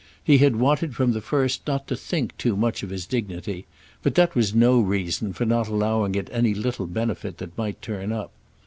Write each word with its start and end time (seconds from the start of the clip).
He 0.23 0.39
had 0.39 0.55
wanted 0.55 0.95
from 0.95 1.11
the 1.11 1.21
first 1.21 1.67
not 1.67 1.85
to 1.87 1.95
think 1.95 2.35
too 2.39 2.57
much 2.57 2.81
of 2.81 2.89
his 2.89 3.05
dignity, 3.05 3.67
but 4.01 4.15
that 4.15 4.33
was 4.33 4.55
no 4.55 4.79
reason 4.79 5.31
for 5.31 5.45
not 5.45 5.67
allowing 5.67 6.15
it 6.15 6.27
any 6.31 6.55
little 6.55 6.87
benefit 6.87 7.37
that 7.37 7.55
might 7.55 7.83
turn 7.83 8.11
up. 8.11 8.31